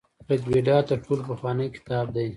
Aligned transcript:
ریګویډا 0.29 0.77
تر 0.89 0.97
ټولو 1.05 1.23
پخوانی 1.31 1.67
کتاب 1.75 2.05
دی. 2.15 2.27